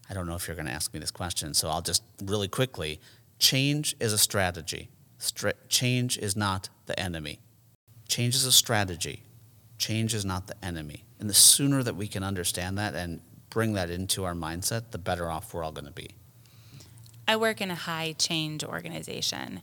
I 0.08 0.14
don't 0.14 0.28
know 0.28 0.36
if 0.36 0.46
you're 0.46 0.54
going 0.54 0.68
to 0.68 0.72
ask 0.72 0.94
me 0.94 1.00
this 1.00 1.10
question, 1.10 1.52
so 1.52 1.68
I'll 1.68 1.82
just 1.82 2.04
really 2.22 2.48
quickly 2.48 3.00
change 3.40 3.96
is 3.98 4.12
a 4.12 4.18
strategy. 4.18 4.88
Stra- 5.18 5.54
change 5.68 6.16
is 6.16 6.36
not 6.36 6.68
the 6.86 6.98
enemy. 6.98 7.40
Change 8.08 8.36
is 8.36 8.44
a 8.44 8.52
strategy. 8.52 9.24
Change 9.78 10.14
is 10.14 10.24
not 10.24 10.46
the 10.46 10.64
enemy. 10.64 11.04
And 11.18 11.28
the 11.28 11.34
sooner 11.34 11.82
that 11.82 11.96
we 11.96 12.06
can 12.06 12.22
understand 12.22 12.78
that 12.78 12.94
and 12.94 13.20
bring 13.50 13.72
that 13.72 13.90
into 13.90 14.24
our 14.24 14.34
mindset, 14.34 14.92
the 14.92 14.98
better 14.98 15.28
off 15.28 15.52
we're 15.52 15.64
all 15.64 15.72
going 15.72 15.86
to 15.86 15.90
be. 15.90 16.10
I 17.26 17.36
work 17.36 17.60
in 17.60 17.70
a 17.70 17.74
high 17.74 18.14
change 18.18 18.64
organization. 18.64 19.60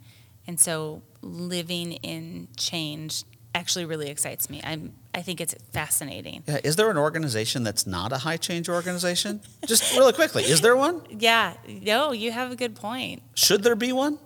And 0.48 0.60
so 0.60 1.04
living 1.22 1.94
in 1.94 2.48
change 2.58 3.24
actually 3.54 3.86
really 3.86 4.10
excites 4.10 4.50
me. 4.50 4.62
I'm 4.64 4.94
I 5.14 5.22
think 5.22 5.42
it's 5.42 5.54
fascinating. 5.74 6.44
Yeah, 6.48 6.60
is 6.64 6.78
there 6.78 6.90
an 6.90 6.98
organization 6.98 7.64
that's 7.64 7.86
not 7.86 8.14
a 8.14 8.20
high 8.20 8.38
change 8.38 8.70
organization? 8.70 9.42
Just 9.66 9.94
really 9.96 10.14
quickly, 10.14 10.44
is 10.44 10.62
there 10.62 10.78
one? 10.78 11.02
Yeah, 11.10 11.56
no, 11.68 12.14
you 12.14 12.32
have 12.32 12.52
a 12.52 12.56
good 12.56 12.76
point. 12.76 13.22
Should 13.36 13.64
there 13.64 13.76
be 13.76 13.92
one? 13.92 14.20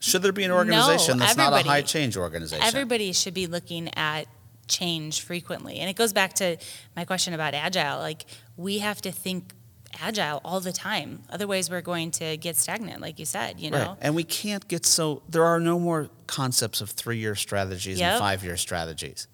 Should 0.00 0.22
there 0.22 0.32
be 0.32 0.44
an 0.44 0.50
organization 0.50 1.18
No, 1.18 1.24
that's 1.24 1.36
not 1.36 1.52
a 1.52 1.66
high 1.66 1.82
change 1.82 2.16
organization? 2.16 2.64
Everybody 2.64 3.12
should 3.12 3.34
be 3.34 3.46
looking 3.46 3.90
at 3.96 4.26
change 4.66 5.22
frequently. 5.22 5.78
And 5.78 5.90
it 5.90 5.96
goes 5.96 6.12
back 6.12 6.34
to 6.34 6.56
my 6.96 7.04
question 7.04 7.34
about 7.34 7.54
agile. 7.54 7.98
Like 7.98 8.24
we 8.56 8.78
have 8.78 9.02
to 9.02 9.12
think 9.12 9.52
agile 9.98 10.40
all 10.44 10.60
the 10.60 10.72
time. 10.72 11.22
Otherwise 11.30 11.70
we're 11.70 11.80
going 11.80 12.10
to 12.12 12.36
get 12.36 12.56
stagnant, 12.56 13.00
like 13.00 13.18
you 13.18 13.26
said, 13.26 13.60
you 13.60 13.70
know? 13.70 13.78
Right. 13.78 13.96
And 14.00 14.14
we 14.14 14.24
can't 14.24 14.66
get 14.68 14.86
so 14.86 15.22
there 15.28 15.44
are 15.44 15.60
no 15.60 15.78
more 15.78 16.08
concepts 16.26 16.80
of 16.80 16.90
three 16.90 17.18
year 17.18 17.34
strategies 17.34 18.00
and 18.00 18.18
five 18.18 18.44
year 18.44 18.56
strategies. 18.56 19.26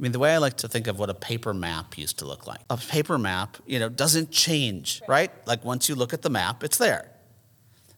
I 0.00 0.02
mean, 0.02 0.12
the 0.12 0.18
way 0.18 0.32
I 0.32 0.38
like 0.38 0.56
to 0.58 0.68
think 0.68 0.86
of 0.86 0.98
what 0.98 1.10
a 1.10 1.14
paper 1.14 1.52
map 1.52 1.98
used 1.98 2.18
to 2.20 2.24
look 2.24 2.46
like. 2.46 2.60
A 2.70 2.78
paper 2.78 3.18
map, 3.18 3.58
you 3.66 3.78
know, 3.78 3.90
doesn't 3.90 4.30
change, 4.30 5.02
right? 5.06 5.30
Like 5.46 5.62
once 5.62 5.90
you 5.90 5.94
look 5.94 6.14
at 6.14 6.22
the 6.22 6.30
map, 6.30 6.64
it's 6.64 6.78
there. 6.78 7.10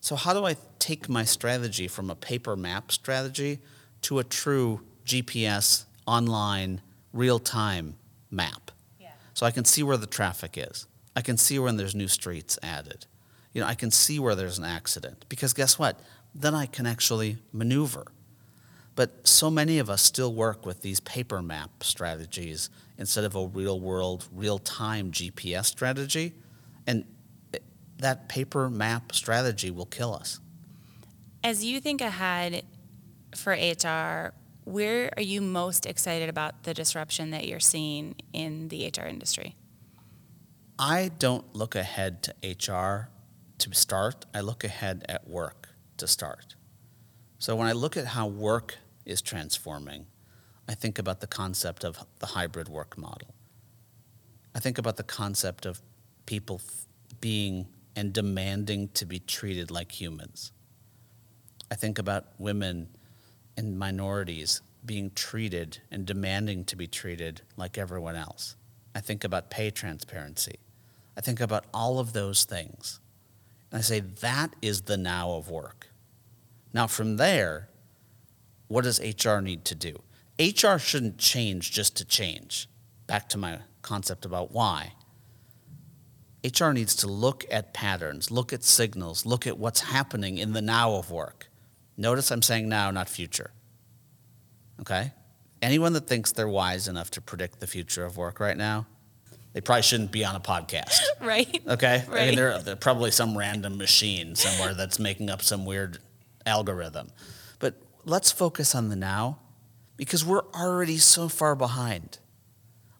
So 0.00 0.16
how 0.16 0.35
do 0.35 0.45
I 0.45 0.57
take 0.81 1.09
my 1.09 1.23
strategy 1.23 1.87
from 1.87 2.11
a 2.11 2.16
paper 2.16 2.57
map 2.57 2.90
strategy 2.90 3.61
to 4.02 4.19
a 4.19 4.25
true 4.25 4.81
GPS 5.07 5.85
online 6.04 6.81
real 7.12 7.38
time 7.38 7.95
map? 8.33 8.73
Yeah. 8.99 9.12
So 9.35 9.47
I 9.47 9.52
can 9.52 9.64
see 9.64 9.85
where 9.85 9.97
the 9.97 10.09
traffic 10.09 10.54
is. 10.57 10.88
I 11.14 11.21
can 11.21 11.37
see 11.37 11.59
when 11.59 11.76
there's 11.76 11.95
new 11.95 12.09
streets 12.09 12.59
added. 12.62 13.07
You 13.52 13.61
know, 13.61 13.66
I 13.66 13.75
can 13.75 13.90
see 13.90 14.19
where 14.19 14.35
there's 14.35 14.59
an 14.59 14.64
accident 14.64 15.26
because 15.28 15.52
guess 15.52 15.78
what? 15.78 16.00
Then 16.35 16.54
I 16.54 16.66
can 16.66 16.87
actually 16.87 17.38
maneuver. 17.52 18.07
But 18.95 19.26
so 19.26 19.50
many 19.50 19.78
of 19.78 19.88
us 19.88 20.02
still 20.02 20.35
work 20.35 20.66
with 20.66 20.83
these 20.83 21.00
paper 21.00 21.40
map 21.42 21.83
strategies 21.83 22.71
instead 22.99 23.25
of 23.25 23.35
a 23.35 23.47
real 23.47 23.81
world, 23.81 24.28
real 24.33 24.59
time 24.59 25.11
GPS 25.11 25.66
strategy. 25.66 26.35
And 26.87 27.04
that 27.99 28.28
paper 28.28 28.69
map 28.69 29.14
strategy 29.14 29.71
will 29.71 29.87
kill 29.87 30.14
us. 30.14 30.40
As 31.45 31.64
you 31.64 31.81
think 31.81 32.00
ahead 32.00 32.64
for 33.35 33.52
HR, 33.52 34.35
where 34.64 35.11
are 35.16 35.23
you 35.23 35.40
most 35.40 35.87
excited 35.87 36.28
about 36.28 36.64
the 36.64 36.75
disruption 36.75 37.31
that 37.31 37.47
you're 37.49 37.61
seeing 37.61 38.14
in 38.33 38.69
the 38.69 38.87
HR 38.87 39.07
industry? 39.07 39.57
I 40.79 41.11
don't 41.19 41.55
look 41.55 41.75
ahead 41.75 42.23
to 42.25 42.35
HR 42.43 43.11
to 43.59 43.75
start, 43.75 44.26
I 44.35 44.41
look 44.41 44.64
ahead 44.64 45.05
at 45.09 45.29
work 45.29 45.69
to 45.99 46.09
start. 46.09 46.57
So 47.38 47.55
when 47.55 47.67
I 47.67 47.73
look 47.73 47.97
at 47.97 48.07
how 48.07 48.26
work 48.26 48.76
is 49.05 49.23
transforming, 49.23 50.07
I 50.69 50.75
think 50.75 50.99
about 50.99 51.21
the 51.21 51.26
concept 51.26 51.85
of 51.85 52.05
the 52.19 52.26
hybrid 52.26 52.69
work 52.69 52.97
model. 52.97 53.35
I 54.55 54.61
think 54.61 54.79
about 54.79 54.97
the 54.97 55.02
concept 55.02 55.67
of 55.67 55.81
people 56.26 56.61
f- 56.64 56.87
being 57.21 57.67
and 57.95 58.12
demanding 58.12 58.88
to 58.95 59.05
be 59.05 59.19
treated 59.19 59.71
like 59.71 59.93
humans. 59.93 60.52
I 61.71 61.75
think 61.75 61.99
about 61.99 62.26
women 62.38 62.88
and 63.57 63.79
minorities 63.79 64.62
being 64.85 65.11
treated 65.14 65.79
and 65.91 66.05
demanding 66.07 66.64
to 66.67 66.76
be 66.76 66.87
treated 66.87 67.43
like 67.57 67.79
everyone 67.79 68.17
else. 68.17 68.57
I 68.95 69.00
think 69.00 69.25
about 69.25 69.50
pay 69.50 69.71
transparency. 69.71 70.57
I 71.16 71.21
think 71.21 71.40
about 71.40 71.64
all 71.73 71.99
of 71.99 72.12
those 72.12 72.45
things. 72.45 73.00
And 73.71 73.78
I 73.78 73.83
say, 73.83 74.00
that 74.00 74.54
is 74.62 74.83
the 74.83 74.97
now 74.97 75.33
of 75.33 75.50
work. 75.50 75.88
Now, 76.73 76.87
from 76.87 77.16
there, 77.16 77.69
what 78.69 78.85
does 78.85 79.00
HR 79.00 79.40
need 79.40 79.64
to 79.66 79.75
do? 79.75 79.97
HR 80.38 80.78
shouldn't 80.78 81.19
change 81.19 81.71
just 81.71 81.97
to 81.97 82.04
change. 82.04 82.69
Back 83.07 83.28
to 83.31 83.38
my 83.38 83.59
concept 83.83 84.25
about 84.25 84.52
why. 84.52 84.95
HR 86.45 86.71
needs 86.71 86.97
to 86.97 87.07
look 87.07 87.45
at 87.50 87.73
patterns, 87.73 88.31
look 88.31 88.52
at 88.52 88.64
signals, 88.64 89.25
look 89.25 89.47
at 89.47 89.59
what's 89.59 89.81
happening 89.81 90.38
in 90.38 90.52
the 90.52 90.62
now 90.62 90.95
of 90.95 91.11
work. 91.11 91.49
Notice 91.97 92.31
I'm 92.31 92.42
saying 92.42 92.69
now, 92.69 92.90
not 92.90 93.09
future. 93.09 93.52
Okay? 94.81 95.12
Anyone 95.61 95.92
that 95.92 96.09
thinks 96.09 96.33
they're 96.33 96.49
wise 96.49 96.88
enough 96.88 97.11
to 97.12 97.21
predict 97.21 97.61
the 97.61 97.66
future 97.66 98.04
of 98.04 98.16
work 98.16 98.40
right 98.40 98.57
now, 98.57 98.87
they 99.52 99.61
probably 99.61 99.82
shouldn't 99.82 100.12
be 100.12 100.25
on 100.25 100.35
a 100.37 100.40
podcast. 100.40 101.00
Right? 101.21 101.62
Okay? 101.66 102.04
I 102.06 102.11
Right. 102.11 102.26
mean, 102.28 102.37
there, 102.37 102.59
there 102.59 102.76
probably 102.76 103.11
some 103.11 103.37
random 103.37 103.76
machine 103.78 104.35
somewhere 104.35 104.75
that's 104.75 104.99
making 104.99 105.30
up 105.30 105.42
some 105.42 105.64
weird 105.64 105.99
algorithm. 106.47 107.11
But 107.59 107.75
let's 108.04 108.32
focus 108.32 108.75
on 108.75 108.88
the 108.88 108.97
now 108.97 109.38
because 109.97 110.25
we're 110.25 110.44
already 110.54 110.99
so 110.99 111.28
far 111.28 111.54
behind. 111.54 112.18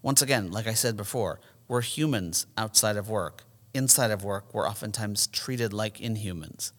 Once 0.03 0.23
again, 0.23 0.51
like 0.51 0.67
I 0.67 0.75
said 0.75 0.97
before, 0.97 1.41
we're 1.69 1.81
humans 1.81 2.47
outside 2.57 2.97
of 2.97 3.09
work. 3.09 3.45
Inside 3.75 4.11
of 4.11 4.23
work, 4.25 4.53
we're 4.53 4.69
oftentimes 4.69 5.27
treated 5.29 5.73
like 5.73 5.99
inhumans. 5.99 6.73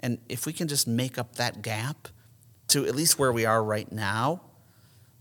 And 0.00 0.18
if 0.28 0.46
we 0.46 0.52
can 0.52 0.68
just 0.68 0.86
make 0.86 1.18
up 1.18 1.34
that 1.36 1.60
gap 1.62 2.08
to 2.68 2.86
at 2.86 2.94
least 2.94 3.18
where 3.18 3.32
we 3.32 3.44
are 3.44 3.62
right 3.64 3.90
now, 3.90 4.42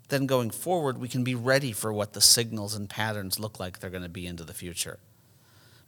then 0.09 0.25
going 0.25 0.49
forward, 0.49 0.97
we 0.97 1.07
can 1.07 1.23
be 1.23 1.35
ready 1.35 1.71
for 1.71 1.91
what 1.91 2.13
the 2.13 2.21
signals 2.21 2.75
and 2.75 2.89
patterns 2.89 3.39
look 3.39 3.59
like 3.59 3.79
they're 3.79 3.89
going 3.89 4.03
to 4.03 4.09
be 4.09 4.25
into 4.25 4.43
the 4.43 4.53
future. 4.53 4.99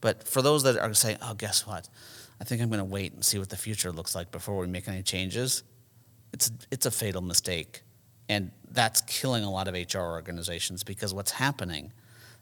But 0.02 0.28
for 0.28 0.42
those 0.42 0.64
that 0.64 0.78
are 0.78 0.94
saying, 0.94 1.18
oh, 1.22 1.34
guess 1.34 1.66
what? 1.66 1.90
I 2.40 2.44
think 2.44 2.62
I'm 2.62 2.70
going 2.70 2.80
to 2.80 2.86
wait 2.86 3.14
and 3.14 3.24
see 3.24 3.38
what 3.38 3.50
the 3.50 3.58
future 3.58 3.92
looks 3.92 4.16
like 4.16 4.32
before 4.32 4.58
we 4.58 4.68
make 4.68 4.88
any 4.88 5.04
changes, 5.04 5.64
it's, 6.34 6.52
it's 6.72 6.86
a 6.86 6.92
fatal 6.92 7.22
mistake. 7.22 7.82
And 8.30 8.52
that's 8.72 9.02
killing 9.02 9.44
a 9.44 9.52
lot 9.52 9.68
of 9.68 9.74
HR 9.74 10.00
organizations 10.00 10.84
because 10.84 11.14
what's 11.14 11.32
happening 11.32 11.92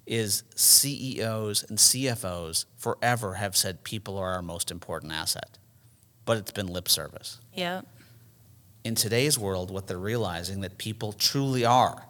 is 0.05 0.43
CEOs 0.55 1.63
and 1.69 1.77
CFOs 1.77 2.65
forever 2.77 3.35
have 3.35 3.55
said 3.55 3.83
people 3.83 4.17
are 4.17 4.33
our 4.33 4.41
most 4.41 4.71
important 4.71 5.11
asset, 5.11 5.57
but 6.25 6.37
it's 6.37 6.51
been 6.51 6.67
lip 6.67 6.87
service 6.87 7.39
Yep. 7.55 7.85
In 8.87 8.95
today's 8.95 9.37
world, 9.37 9.69
what 9.69 9.85
they're 9.85 9.97
realizing 9.97 10.61
that 10.61 10.77
people 10.77 11.11
truly 11.11 11.65
are 11.65 12.07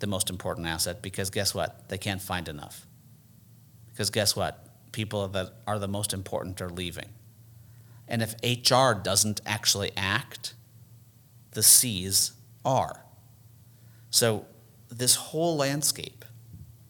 the 0.00 0.06
most 0.08 0.28
important 0.28 0.66
asset 0.66 1.00
because 1.00 1.30
guess 1.30 1.54
what? 1.54 1.88
They 1.88 1.96
can't 1.96 2.20
find 2.20 2.48
enough. 2.48 2.88
Because 3.90 4.10
guess 4.10 4.34
what? 4.34 4.66
People 4.90 5.28
that 5.28 5.52
are 5.64 5.78
the 5.78 5.86
most 5.86 6.12
important 6.12 6.60
are 6.60 6.68
leaving. 6.68 7.08
And 8.08 8.20
if 8.20 8.34
HR 8.42 8.94
doesn't 8.94 9.40
actually 9.46 9.92
act, 9.96 10.54
the 11.52 11.62
C's 11.62 12.32
are. 12.64 13.04
So 14.10 14.44
this 14.90 15.14
whole 15.14 15.56
landscape 15.56 16.24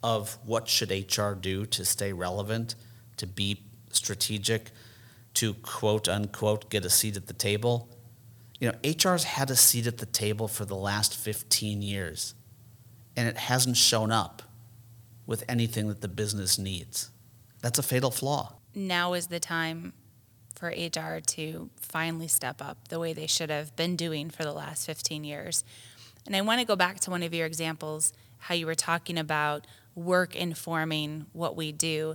of 0.03 0.39
what 0.47 0.69
should 0.69 0.91
HR 0.91 1.33
do 1.33 1.67
to 1.67 1.85
stay 1.85 2.15
relevant, 2.15 2.77
to 3.19 3.27
be 3.27 3.61
strategic, 3.91 4.71
to 5.35 5.53
quote 5.53 6.09
unquote 6.09 6.71
get 6.71 6.87
a 6.87 6.91
seat 6.91 7.19
at 7.19 7.27
the 7.27 7.35
table, 7.35 7.92
you 8.63 8.71
know, 8.71 8.79
HR's 8.85 9.25
had 9.25 9.51
a 9.51 9.57
seat 9.57 9.89
at 9.89 9.99
the 9.99 10.07
table 10.07 10.47
for 10.47 10.65
the 10.65 10.77
last 10.77 11.17
15 11.17 11.83
years, 11.83 12.37
and 13.17 13.27
it 13.27 13.37
hasn't 13.37 13.77
shown 13.77 14.13
up 14.13 14.41
with 15.27 15.43
anything 15.49 15.89
that 15.89 16.01
the 16.01 16.07
business 16.07 16.61
needs. 16.61 17.11
That's 17.61 17.81
a 17.81 17.83
fatal 17.83 18.13
flaw. 18.13 18.55
now 18.73 19.15
is 19.15 19.27
the 19.27 19.41
time 19.41 19.95
for 20.55 20.69
HR 20.69 21.19
to 21.19 21.71
finally 21.75 22.29
step 22.29 22.63
up 22.63 22.87
the 22.87 23.01
way 23.01 23.13
they 23.13 23.27
should 23.27 23.51
have 23.51 23.75
been 23.75 23.97
doing 23.97 24.31
for 24.31 24.45
the 24.45 24.53
last 24.53 24.87
15 24.87 25.25
years. 25.25 25.65
And 26.25 26.37
I 26.37 26.41
want 26.43 26.61
to 26.61 26.65
go 26.65 26.77
back 26.77 27.01
to 27.01 27.11
one 27.11 27.25
of 27.25 27.35
your 27.35 27.47
examples, 27.47 28.13
how 28.39 28.55
you 28.55 28.67
were 28.67 28.77
talking 28.77 29.19
about 29.19 29.67
work 29.97 30.37
informing 30.37 31.27
what 31.33 31.57
we 31.57 31.73
do. 31.73 32.15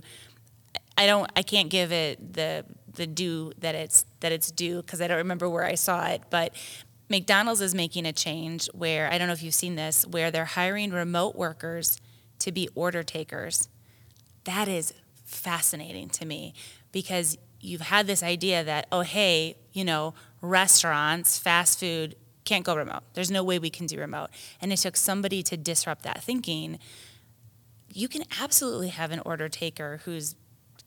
I 0.96 1.06
don't 1.06 1.30
I 1.36 1.42
can't 1.42 1.68
give 1.68 1.92
it 1.92 2.32
the 2.32 2.64
the 2.98 3.06
due 3.06 3.52
that 3.58 3.74
it's 3.74 4.04
that 4.20 4.32
it's 4.32 4.50
due 4.50 4.82
because 4.82 5.00
I 5.00 5.06
don't 5.06 5.16
remember 5.16 5.48
where 5.48 5.64
I 5.64 5.74
saw 5.74 6.06
it, 6.08 6.22
but 6.28 6.54
McDonald's 7.08 7.62
is 7.62 7.74
making 7.74 8.04
a 8.04 8.12
change 8.12 8.68
where 8.74 9.10
I 9.10 9.16
don't 9.16 9.28
know 9.28 9.32
if 9.32 9.42
you've 9.42 9.54
seen 9.54 9.76
this 9.76 10.06
where 10.06 10.30
they're 10.30 10.44
hiring 10.44 10.90
remote 10.90 11.34
workers 11.34 11.98
to 12.40 12.52
be 12.52 12.68
order 12.74 13.02
takers. 13.02 13.68
That 14.44 14.68
is 14.68 14.92
fascinating 15.24 16.10
to 16.10 16.26
me 16.26 16.52
because 16.92 17.38
you've 17.60 17.80
had 17.80 18.06
this 18.06 18.22
idea 18.22 18.62
that 18.64 18.86
oh 18.92 19.00
hey, 19.00 19.56
you 19.72 19.84
know, 19.84 20.12
restaurants, 20.42 21.38
fast 21.38 21.80
food 21.80 22.16
can't 22.44 22.64
go 22.64 22.76
remote. 22.76 23.02
There's 23.14 23.30
no 23.30 23.44
way 23.44 23.58
we 23.58 23.70
can 23.70 23.86
do 23.86 23.98
remote. 23.98 24.30
And 24.60 24.72
it 24.72 24.78
took 24.78 24.96
somebody 24.96 25.42
to 25.44 25.56
disrupt 25.56 26.02
that 26.02 26.22
thinking 26.22 26.78
you 27.92 28.08
can 28.08 28.22
absolutely 28.40 28.88
have 28.88 29.10
an 29.10 29.20
order 29.24 29.48
taker 29.48 30.00
who's, 30.04 30.34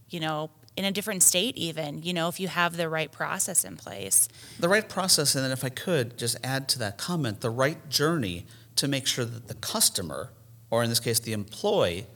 you 0.09 0.19
know, 0.19 0.49
in 0.77 0.85
a 0.85 0.91
different 0.91 1.21
state, 1.23 1.57
even, 1.57 2.01
you 2.01 2.13
know, 2.13 2.29
if 2.29 2.39
you 2.39 2.47
have 2.47 2.77
the 2.77 2.87
right 2.87 3.11
process 3.11 3.63
in 3.65 3.75
place. 3.75 4.29
The 4.59 4.69
right 4.69 4.87
process, 4.87 5.35
and 5.35 5.43
then 5.43 5.51
if 5.51 5.63
I 5.63 5.69
could 5.69 6.17
just 6.17 6.37
add 6.43 6.69
to 6.69 6.79
that 6.79 6.97
comment, 6.97 7.41
the 7.41 7.49
right 7.49 7.89
journey 7.89 8.45
to 8.77 8.87
make 8.87 9.05
sure 9.05 9.25
that 9.25 9.47
the 9.47 9.55
customer, 9.55 10.31
or 10.69 10.81
in 10.83 10.89
this 10.89 11.01
case, 11.01 11.19
the 11.19 11.33
employee, 11.33 12.07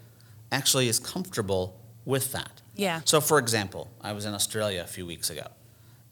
actually 0.52 0.88
is 0.88 1.00
comfortable 1.00 1.80
with 2.06 2.32
that. 2.32 2.62
Yeah. 2.76 3.02
So, 3.04 3.20
for 3.20 3.40
example, 3.40 3.90
I 4.02 4.14
was 4.14 4.26
in 4.26 4.34
Australia 4.34 4.82
a 4.82 4.88
few 4.88 5.06
weeks 5.06 5.30
ago. 5.30 5.48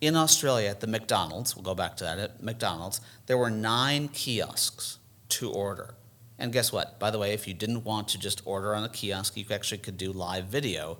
in 0.07 0.17
Australia 0.17 0.67
at 0.69 0.81
the 0.81 0.87
McDonald's, 0.87 1.55
we'll 1.55 1.63
go 1.63 1.73
back 1.73 1.95
to 1.97 2.03
that 2.03 2.19
at 2.19 2.43
McDonald's, 2.43 2.99
there 3.27 3.37
were 3.37 3.49
nine 3.49 4.09
kiosks 4.09 4.99
to 5.29 5.49
order. 5.49 5.95
And 6.37 6.51
guess 6.51 6.73
what? 6.73 6.99
By 6.99 7.09
the 7.09 7.17
way, 7.17 7.31
if 7.31 7.47
you 7.47 7.53
didn't 7.53 7.85
want 7.85 8.09
to 8.09 8.19
just 8.19 8.41
order 8.45 8.75
on 8.75 8.83
a 8.83 8.89
kiosk, 8.89 9.37
you 9.37 9.45
actually 9.49 9.77
could 9.77 9.97
do 9.97 10.11
live 10.11 10.45
video 10.45 10.97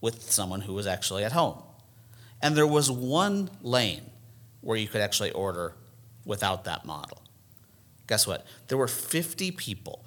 with 0.00 0.30
someone 0.30 0.62
who 0.62 0.72
was 0.74 0.86
actually 0.86 1.24
at 1.24 1.32
home. 1.32 1.62
And 2.42 2.56
there 2.56 2.66
was 2.66 2.90
one 2.90 3.50
lane 3.62 4.10
where 4.60 4.76
you 4.76 4.88
could 4.88 5.00
actually 5.00 5.30
order 5.32 5.74
without 6.24 6.64
that 6.64 6.84
model. 6.84 7.22
Guess 8.06 8.26
what? 8.26 8.46
There 8.68 8.78
were 8.78 8.88
50 8.88 9.50
people 9.52 10.04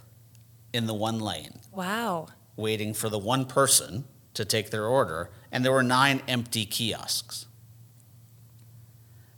in 0.73 0.87
the 0.87 0.93
one 0.93 1.19
lane 1.19 1.59
Wow. 1.71 2.27
waiting 2.55 2.93
for 2.93 3.09
the 3.09 3.19
one 3.19 3.45
person 3.45 4.05
to 4.33 4.43
take 4.45 4.71
their 4.71 4.85
order, 4.85 5.29
and 5.51 5.63
there 5.63 5.71
were 5.71 5.83
nine 5.83 6.21
empty 6.27 6.65
kiosks. 6.65 7.45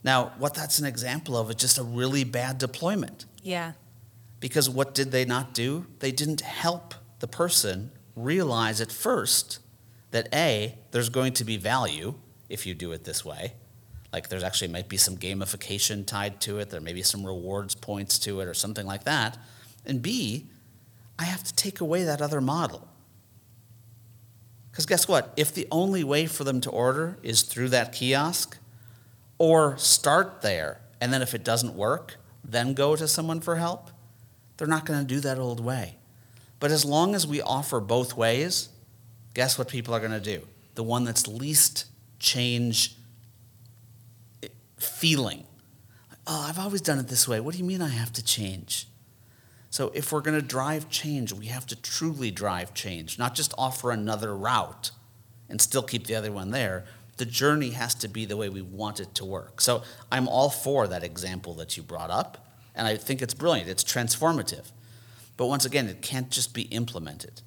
Now, 0.04 0.34
what 0.38 0.54
that's 0.54 0.80
an 0.80 0.86
example 0.86 1.36
of 1.36 1.50
is 1.50 1.56
just 1.56 1.78
a 1.78 1.84
really 1.84 2.24
bad 2.24 2.58
deployment. 2.58 3.26
Yeah. 3.42 3.74
Because 4.40 4.70
what 4.70 4.94
did 4.94 5.12
they 5.12 5.26
not 5.26 5.54
do? 5.54 5.88
They 6.00 6.12
didn't 6.12 6.42
help 6.42 6.94
the 7.20 7.28
person 7.28 7.92
realize 8.16 8.80
at 8.82 8.92
first 8.92 9.60
that 10.16 10.34
A, 10.34 10.78
there's 10.92 11.10
going 11.10 11.34
to 11.34 11.44
be 11.44 11.58
value 11.58 12.16
if 12.48 12.66
you 12.66 12.74
do 12.74 12.94
it 12.94 13.04
this 13.04 13.26
way. 13.26 13.54
Like 14.14 14.30
there's 14.30 14.44
actually 14.44 14.70
might 14.70 14.88
be 14.88 14.96
some 14.96 15.18
gamification 15.18 16.06
tied 16.06 16.40
to 16.42 16.60
it, 16.60 16.70
there 16.70 16.80
may 16.80 16.94
be 16.94 17.04
some 17.04 17.26
rewards 17.26 17.76
points 17.76 18.18
to 18.20 18.40
it 18.40 18.48
or 18.48 18.54
something 18.54 18.86
like 18.86 19.04
that. 19.04 19.38
And 19.86 20.02
B, 20.02 20.48
I 21.20 21.26
have 21.26 21.44
to 21.44 21.54
take 21.54 21.82
away 21.82 22.06
that 22.06 22.22
other 22.22 22.40
model. 22.40 22.88
Because 24.72 24.86
guess 24.86 25.06
what? 25.06 25.34
If 25.36 25.54
the 25.54 25.68
only 25.70 26.04
way 26.06 26.28
for 26.28 26.46
them 26.46 26.62
to 26.62 26.70
order 26.70 27.18
is 27.22 27.42
through 27.42 27.70
that 27.70 27.92
kiosk, 27.92 28.58
or 29.38 29.78
start 29.78 30.42
there, 30.42 30.80
and 31.02 31.12
then 31.12 31.22
if 31.22 31.34
it 31.34 31.44
doesn't 31.44 31.76
work, 31.76 32.16
then 32.42 32.74
go 32.74 32.96
to 32.96 33.06
someone 33.06 33.42
for 33.42 33.58
help, 33.58 33.92
they're 34.56 34.66
not 34.66 34.86
going 34.86 35.00
to 35.00 35.06
do 35.06 35.20
that 35.20 35.40
old 35.40 35.60
way. 35.60 35.98
But 36.62 36.72
as 36.72 36.86
long 36.86 37.16
as 37.16 37.28
we 37.28 37.42
offer 37.42 37.82
both 37.82 38.16
ways, 38.16 38.70
guess 39.36 39.60
what 39.60 39.68
people 39.68 39.94
are 39.94 40.00
going 40.00 40.12
to 40.12 40.20
do? 40.20 40.42
The 40.74 40.82
one 40.82 41.04
that's 41.04 41.28
least 41.28 41.86
change 42.18 42.96
eh, 44.42 44.48
feeling. 44.78 45.46
Oh, 46.26 46.48
I've 46.50 46.58
always 46.58 46.82
done 46.82 46.98
it 46.98 47.08
this 47.08 47.28
way. 47.28 47.40
What 47.40 47.52
do 47.54 47.60
you 47.60 47.66
mean 47.66 47.84
I 47.84 47.90
have 47.90 48.12
to 48.14 48.24
change? 48.24 48.88
So 49.70 49.92
if 49.94 50.12
we're 50.12 50.22
going 50.22 50.40
to 50.40 50.46
drive 50.46 50.90
change, 50.90 51.34
we 51.34 51.48
have 51.48 51.68
to 51.68 51.76
truly 51.76 52.32
drive 52.32 52.74
change, 52.74 53.20
not 53.20 53.36
just 53.36 53.54
offer 53.58 53.92
another 53.92 54.36
route 54.36 54.92
and 55.50 55.62
still 55.62 55.84
keep 55.84 56.08
the 56.08 56.16
other 56.16 56.32
one 56.32 56.52
there. 56.52 56.86
The 57.18 57.26
journey 57.26 57.72
has 57.72 57.94
to 57.96 58.08
be 58.08 58.26
the 58.26 58.38
way 58.38 58.50
we 58.50 58.62
want 58.62 59.00
it 59.00 59.14
to 59.16 59.26
work. 59.26 59.62
So 59.62 59.84
I'm 60.12 60.28
all 60.28 60.50
for 60.50 60.88
that 60.88 61.04
example 61.04 61.54
that 61.56 61.78
you 61.78 61.84
brought 61.84 62.10
up, 62.10 62.48
and 62.74 62.88
I 62.88 62.98
think 62.98 63.22
it's 63.22 63.34
brilliant. 63.34 63.70
It's 63.70 63.84
transformative. 63.84 64.72
But 65.38 65.48
once 65.48 65.66
again, 65.66 65.88
it 65.88 66.02
can't 66.02 66.30
just 66.30 66.54
be 66.54 66.64
implemented. 66.64 67.42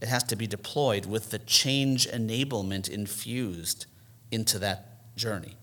It 0.00 0.08
has 0.08 0.22
to 0.24 0.36
be 0.36 0.46
deployed 0.46 1.06
with 1.06 1.30
the 1.30 1.38
change 1.38 2.06
enablement 2.08 2.88
infused 2.88 3.86
into 4.30 4.58
that 4.58 5.16
journey. 5.16 5.56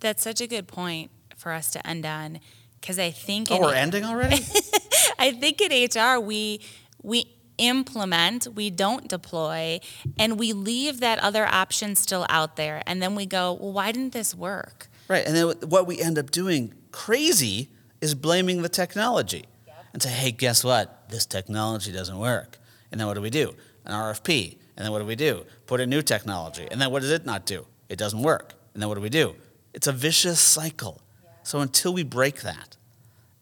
That's 0.00 0.22
such 0.22 0.40
a 0.40 0.46
good 0.46 0.66
point 0.66 1.10
for 1.36 1.52
us 1.52 1.70
to 1.72 1.86
end 1.86 2.06
on 2.06 2.40
because 2.80 2.98
I 2.98 3.10
think 3.10 3.48
Oh, 3.50 3.60
we're 3.60 3.74
ending 3.74 4.04
already? 4.04 4.36
I 5.18 5.32
think 5.32 5.60
in 5.60 5.88
HR 5.90 6.20
we 6.20 6.60
we 7.02 7.26
implement, 7.58 8.48
we 8.54 8.68
don't 8.70 9.08
deploy, 9.08 9.78
and 10.18 10.38
we 10.38 10.52
leave 10.52 11.00
that 11.00 11.18
other 11.20 11.46
option 11.46 11.94
still 11.94 12.26
out 12.28 12.56
there. 12.56 12.82
And 12.86 13.00
then 13.00 13.14
we 13.14 13.26
go, 13.26 13.52
well, 13.52 13.72
why 13.72 13.92
didn't 13.92 14.12
this 14.12 14.34
work? 14.34 14.88
Right. 15.08 15.24
And 15.26 15.36
then 15.36 15.52
what 15.68 15.86
we 15.86 16.00
end 16.00 16.18
up 16.18 16.30
doing 16.30 16.74
crazy 16.92 17.68
is 18.00 18.14
blaming 18.14 18.62
the 18.62 18.68
technology 18.68 19.44
and 19.92 20.02
say, 20.02 20.10
hey, 20.10 20.30
guess 20.32 20.64
what? 20.64 21.08
This 21.10 21.26
technology 21.26 21.92
doesn't 21.92 22.18
work. 22.18 22.58
And 22.94 23.00
then 23.00 23.08
what 23.08 23.14
do 23.14 23.20
we 23.22 23.30
do? 23.30 23.56
An 23.86 23.92
RFP. 23.92 24.56
And 24.76 24.84
then 24.84 24.92
what 24.92 25.00
do 25.00 25.04
we 25.04 25.16
do? 25.16 25.44
Put 25.66 25.80
in 25.80 25.90
new 25.90 26.00
technology. 26.00 26.68
And 26.70 26.80
then 26.80 26.92
what 26.92 27.02
does 27.02 27.10
it 27.10 27.26
not 27.26 27.44
do? 27.44 27.66
It 27.88 27.98
doesn't 27.98 28.22
work. 28.22 28.54
And 28.72 28.80
then 28.80 28.88
what 28.88 28.94
do 28.94 29.00
we 29.00 29.08
do? 29.08 29.34
It's 29.72 29.88
a 29.88 29.92
vicious 29.92 30.38
cycle. 30.38 31.02
So 31.42 31.58
until 31.58 31.92
we 31.92 32.04
break 32.04 32.42
that 32.42 32.76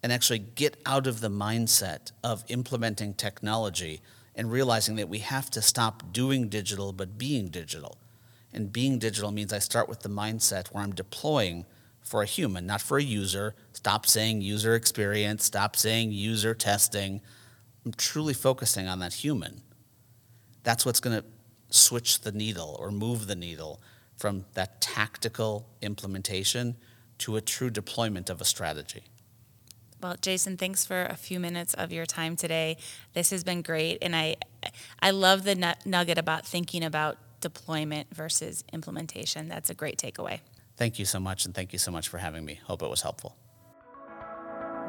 and 0.01 0.11
actually 0.11 0.39
get 0.39 0.77
out 0.87 1.05
of 1.05 1.21
the 1.21 1.29
mindset 1.29 2.13
of 2.23 2.43
implementing 2.47 3.13
technology 3.13 4.01
and 4.33 4.51
realizing 4.51 4.95
that 4.95 5.07
we 5.07 5.19
have 5.19 5.51
to 5.51 5.61
stop 5.61 6.11
doing 6.11 6.49
digital 6.49 6.91
but 6.91 7.19
being 7.19 7.49
digital. 7.49 7.99
And 8.51 8.73
being 8.73 8.97
digital 8.97 9.29
means 9.29 9.53
I 9.53 9.59
start 9.59 9.87
with 9.87 9.99
the 9.99 10.09
mindset 10.09 10.69
where 10.69 10.83
I'm 10.83 10.95
deploying 10.95 11.67
for 12.01 12.23
a 12.23 12.25
human, 12.25 12.65
not 12.65 12.81
for 12.81 12.97
a 12.97 13.03
user. 13.03 13.53
Stop 13.71 14.07
saying 14.07 14.41
user 14.41 14.73
experience, 14.73 15.43
stop 15.43 15.75
saying 15.75 16.11
user 16.11 16.55
testing. 16.55 17.21
I'm 17.85 17.93
truly 17.93 18.33
focusing 18.33 18.87
on 18.87 18.99
that 18.99 19.13
human. 19.13 19.61
That's 20.63 20.85
what's 20.85 20.99
going 20.99 21.21
to 21.21 21.25
switch 21.69 22.21
the 22.21 22.31
needle 22.31 22.77
or 22.79 22.91
move 22.91 23.27
the 23.27 23.35
needle 23.35 23.81
from 24.15 24.45
that 24.53 24.79
tactical 24.79 25.67
implementation 25.81 26.75
to 27.17 27.35
a 27.35 27.41
true 27.41 27.69
deployment 27.69 28.29
of 28.29 28.39
a 28.39 28.45
strategy. 28.45 29.03
Well, 30.01 30.15
Jason, 30.21 30.57
thanks 30.57 30.85
for 30.85 31.05
a 31.05 31.15
few 31.15 31.39
minutes 31.39 31.73
of 31.73 31.91
your 31.93 32.05
time 32.05 32.35
today. 32.35 32.77
This 33.13 33.29
has 33.29 33.43
been 33.43 33.61
great, 33.61 33.99
and 34.01 34.15
I, 34.15 34.35
I 34.99 35.11
love 35.11 35.43
the 35.43 35.75
nugget 35.85 36.17
about 36.17 36.45
thinking 36.45 36.83
about 36.83 37.17
deployment 37.39 38.13
versus 38.13 38.63
implementation. 38.73 39.47
That's 39.47 39.69
a 39.69 39.73
great 39.73 39.97
takeaway. 39.97 40.39
Thank 40.75 40.99
you 40.99 41.05
so 41.05 41.19
much, 41.19 41.45
and 41.45 41.55
thank 41.55 41.71
you 41.71 41.79
so 41.79 41.91
much 41.91 42.09
for 42.09 42.17
having 42.17 42.43
me. 42.43 42.59
Hope 42.65 42.81
it 42.81 42.89
was 42.89 43.01
helpful. 43.01 43.37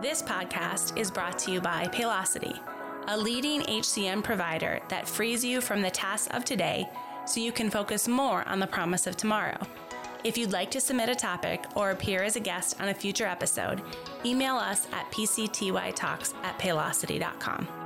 This 0.02 0.20
podcast 0.22 0.98
is 0.98 1.10
brought 1.10 1.38
to 1.40 1.52
you 1.52 1.60
by 1.60 1.86
Paylocity, 1.86 2.58
a 3.08 3.16
leading 3.16 3.62
HCM 3.62 4.22
provider 4.22 4.80
that 4.88 5.08
frees 5.08 5.44
you 5.44 5.60
from 5.60 5.82
the 5.82 5.90
tasks 5.90 6.28
of 6.32 6.44
today 6.44 6.88
so 7.26 7.40
you 7.40 7.52
can 7.52 7.70
focus 7.70 8.08
more 8.08 8.46
on 8.48 8.58
the 8.58 8.66
promise 8.66 9.06
of 9.06 9.16
tomorrow. 9.16 9.58
If 10.24 10.38
you'd 10.38 10.52
like 10.52 10.70
to 10.70 10.80
submit 10.80 11.10
a 11.10 11.14
topic 11.14 11.64
or 11.74 11.90
appear 11.90 12.22
as 12.22 12.36
a 12.36 12.40
guest 12.40 12.80
on 12.80 12.88
a 12.88 12.94
future 12.94 13.26
episode, 13.26 13.82
email 14.24 14.56
us 14.56 14.86
at 14.92 15.10
pctytalks 15.10 16.34
at 16.42 16.58
paylocity.com. 16.58 17.83